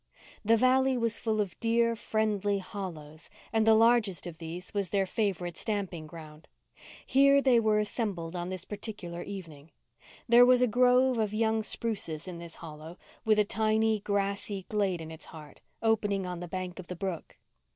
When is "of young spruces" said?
11.19-12.27